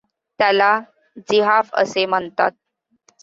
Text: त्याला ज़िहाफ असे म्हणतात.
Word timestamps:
त्याला 0.39 0.79
ज़िहाफ 1.29 1.69
असे 1.73 2.05
म्हणतात. 2.05 2.51